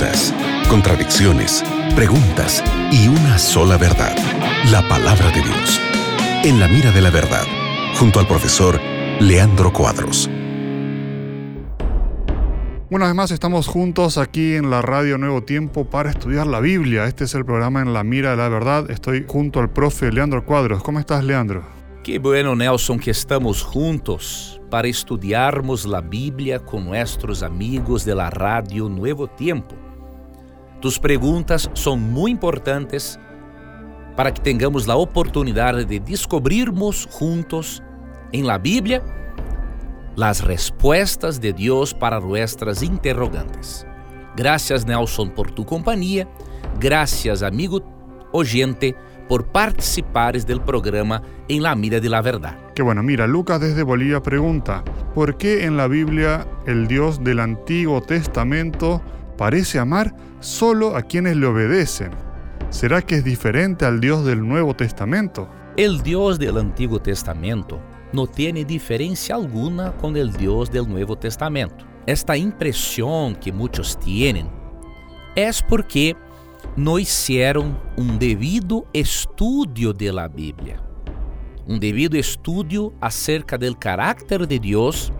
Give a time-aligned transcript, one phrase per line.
[0.00, 0.34] dudas,
[0.68, 1.62] contradicciones,
[1.94, 4.16] preguntas y una sola verdad,
[4.70, 5.80] la palabra de Dios.
[6.42, 7.44] En la mira de la verdad,
[7.98, 8.80] junto al profesor
[9.20, 10.30] Leandro Cuadros.
[12.90, 17.04] Una vez más estamos juntos aquí en la radio Nuevo Tiempo para estudiar la Biblia.
[17.04, 18.90] Este es el programa En la Mira de la Verdad.
[18.90, 20.82] Estoy junto al profe Leandro Cuadros.
[20.82, 21.62] ¿Cómo estás, Leandro?
[22.02, 28.30] Que bueno, Nelson, que estamos juntos para estudiarmos la Biblia con nuestros amigos de la
[28.30, 29.89] radio Nuevo Tiempo.
[30.80, 33.20] Tus preguntas son muy importantes
[34.16, 37.82] para que tengamos la oportunidad de descubrirmos juntos
[38.32, 39.02] en la Biblia
[40.16, 43.86] las respuestas de Dios para nuestras interrogantes.
[44.36, 46.28] Gracias Nelson por tu compañía,
[46.78, 47.82] gracias amigo
[48.32, 48.96] oyente
[49.28, 52.58] por participares del programa En la Mira de la Verdad.
[52.74, 54.82] Qué bueno, mira, Lucas desde Bolivia pregunta,
[55.14, 59.02] ¿por qué en la Biblia el Dios del Antiguo Testamento
[59.40, 62.10] parece amar solo a quienes le obedecen?
[62.68, 65.48] ¿Será que es diferente al Dios del Nuevo Testamento?
[65.78, 67.80] El Dios del Antiguo Testamento
[68.12, 71.86] no tiene diferencia alguna con el Dios del Nuevo Testamento.
[72.04, 74.46] Esta impresión que muchos tienen
[75.34, 76.14] es porque
[76.76, 80.82] no hicieron un debido estudio de la Biblia,
[81.66, 85.10] un debido estudio acerca del carácter de Dios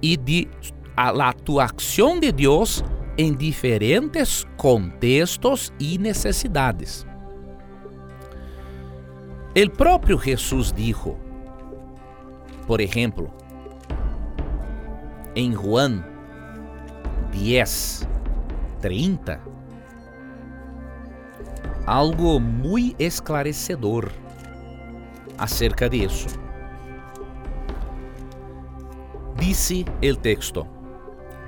[0.00, 0.48] y de
[0.96, 2.82] la actuación de Dios
[3.16, 7.06] en diferentes contextos y necesidades.
[9.54, 11.16] El propio Jesús dijo,
[12.66, 13.30] por ejemplo,
[15.34, 16.04] em Juan
[17.32, 18.06] 10,
[18.80, 19.40] 30,
[21.86, 24.10] algo muito esclarecedor
[25.38, 26.28] acerca disso.
[29.38, 30.66] Disse o texto: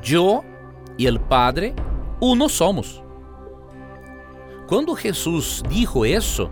[0.03, 0.45] Eu
[0.99, 1.75] e o Padre
[2.21, 3.03] uno somos.
[4.67, 6.51] Quando Jesus dijo isso,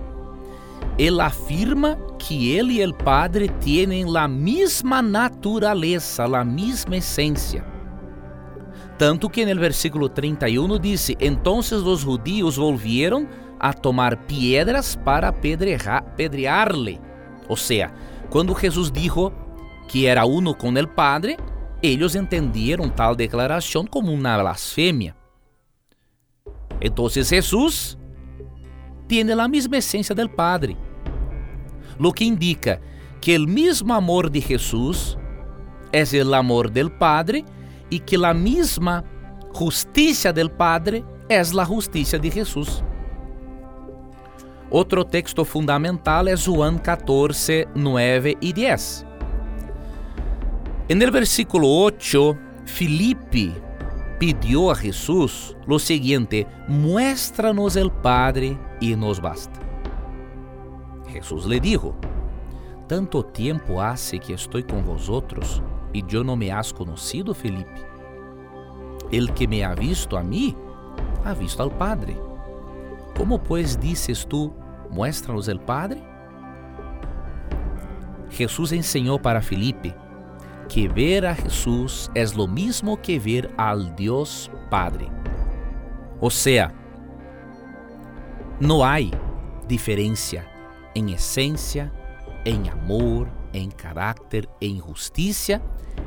[0.99, 7.65] ele afirma que ele e o Padre têm a mesma natureza, a mesma essência.
[8.97, 13.27] Tanto que no versículo 31 diz: Então os judíos volvieron
[13.61, 17.01] a tomar piedras para pedrear-lhe.
[17.49, 17.93] Ou seja,
[18.31, 19.33] quando Jesus dijo
[19.89, 21.37] que era uno com o Padre,
[21.87, 25.15] eles entenderam tal declaração como uma blasfêmia.
[26.81, 27.97] Então Jesus
[29.09, 30.77] tem a mesma essência do Padre
[31.99, 32.81] lo que indica
[33.21, 35.19] que el mismo amor de Jesús
[35.93, 37.45] es el amor del Padre
[37.91, 39.05] y que la misma
[39.53, 42.83] justicia del Padre es la justicia de Jesús.
[44.71, 49.07] Outro texto fundamental é João 14, 9 e 10.
[50.89, 53.53] En el versículo 8, Filipe
[54.21, 59.59] pidió a Jesús lo siguiente: Muéstranos el Padre y nos basta.
[61.09, 61.97] Jesús le dijo,
[62.87, 65.61] Tanto tempo hace que estou com vosotros
[65.93, 67.85] e eu não me has conocido, Felipe.
[69.11, 70.55] El que me ha visto a mí,
[71.25, 72.17] ha visto al Padre.
[73.17, 74.53] Como pues dices tú,
[74.89, 76.01] muéstranos el Padre?
[78.31, 79.93] Jesús enseñó para Felipe
[80.69, 85.09] que ver a Jesús es lo mismo que ver al Dios Padre.
[86.21, 86.75] O sea,
[88.60, 89.10] no hay
[89.69, 90.47] diferencia
[90.94, 91.93] em essência,
[92.44, 95.60] em amor, em caráter, em justiça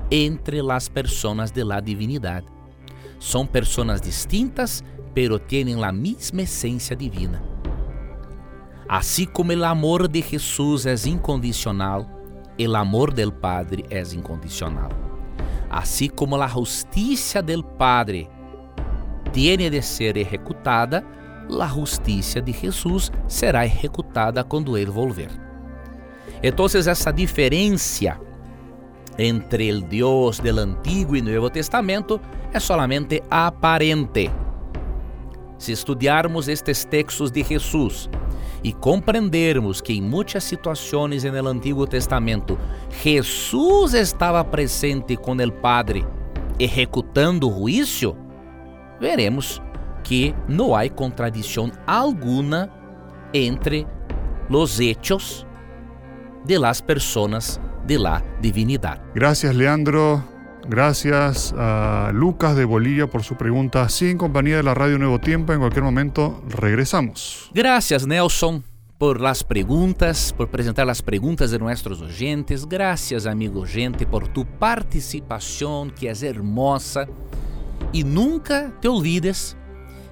[0.09, 2.47] entre as pessoas de la divinidade.
[3.19, 4.83] São pessoas distintas,
[5.13, 7.43] pero têm a mesma essência divina.
[8.87, 12.18] Assim como o amor de Jesus é incondicional,
[12.67, 14.89] o amor del Padre é incondicional.
[15.69, 18.27] Assim como a justiça del Padre
[19.31, 21.05] tiene de ser executada,
[21.59, 25.29] a justiça de Jesus será executada quando ele volver.
[26.41, 28.19] Então, essa diferença
[29.17, 32.19] entre o Deus do Antigo e Novo Testamento
[32.53, 34.31] é solamente aparente.
[35.57, 38.09] Se estudarmos estes textos de Jesus
[38.63, 42.57] e compreendermos que em muitas situações no Antigo Testamento
[43.03, 46.05] Jesus estava presente com o Padre
[46.59, 48.15] executando o juízo,
[48.99, 49.61] veremos
[50.03, 52.69] que não há contradição alguna
[53.33, 53.87] entre
[54.49, 55.45] los hechos
[56.45, 58.99] de las personas de la divinidad.
[59.13, 60.38] Gracias, Leandro.
[60.67, 63.87] Gracias a Lucas de Bolivia por su pregunta.
[63.89, 67.49] Sí, en compañía de la Radio Nuevo Tiempo, en cualquier momento regresamos.
[67.53, 68.63] Gracias, Nelson,
[68.97, 72.67] por las preguntas, por presentar las preguntas de nuestros oyentes.
[72.67, 77.07] Gracias, amigo gente, por tu participación, que es hermosa.
[77.91, 79.57] Y nunca te olvides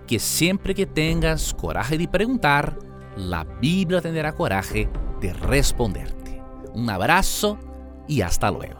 [0.08, 2.80] que siempre que tengas coraje de preguntar,
[3.18, 4.90] la Biblia tendrá coraje
[5.20, 6.42] de responderte.
[6.74, 7.60] Un abrazo
[8.08, 8.80] y hasta luego.